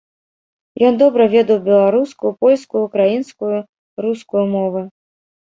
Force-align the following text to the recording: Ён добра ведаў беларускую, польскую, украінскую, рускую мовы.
Ён 0.87 0.95
добра 1.03 1.27
ведаў 1.35 1.59
беларускую, 1.67 2.31
польскую, 2.41 2.81
украінскую, 2.87 3.53
рускую 4.09 4.43
мовы. 4.57 4.81